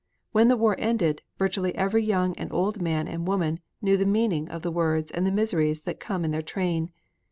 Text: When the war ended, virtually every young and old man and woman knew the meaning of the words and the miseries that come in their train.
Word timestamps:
When 0.31 0.47
the 0.47 0.57
war 0.57 0.75
ended, 0.79 1.21
virtually 1.37 1.75
every 1.75 2.03
young 2.03 2.33
and 2.35 2.51
old 2.51 2.81
man 2.81 3.07
and 3.07 3.27
woman 3.27 3.59
knew 3.83 3.97
the 3.97 4.05
meaning 4.07 4.49
of 4.49 4.63
the 4.63 4.71
words 4.71 5.11
and 5.11 5.27
the 5.27 5.31
miseries 5.31 5.83
that 5.83 5.99
come 5.99 6.25
in 6.25 6.31
their 6.31 6.41
train. 6.41 6.91